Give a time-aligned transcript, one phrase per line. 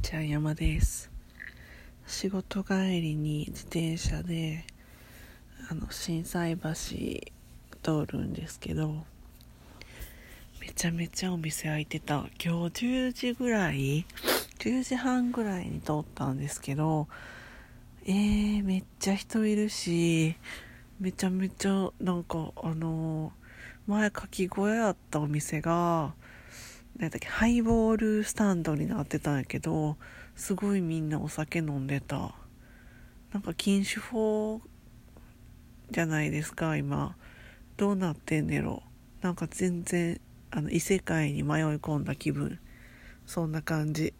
[0.00, 1.10] ちゃん山です。
[2.06, 4.64] 仕事帰りに自転車で
[5.70, 6.68] あの心斎橋
[7.82, 9.04] 通るんですけど
[10.60, 12.26] めちゃめちゃお店開いてた。
[12.42, 14.06] 今日10時ぐらい
[14.58, 17.06] 10時半ぐらいに通ったんですけど
[18.06, 20.34] えー、めっちゃ人いるし
[20.98, 23.32] めちゃめちゃなんかあの
[23.86, 26.14] 前かき小屋あったお店が
[27.00, 29.96] 何だっけハイボールスタンドになってたんやけど
[30.36, 32.34] すごいみんなお酒飲んでた。
[33.32, 34.60] なんか禁酒法
[35.90, 37.16] じゃないですか今。
[37.78, 38.82] どうなってんねろ。
[39.22, 42.58] なんか全然あの異世界に迷い込んだ気分。
[43.24, 44.12] そんな感じ。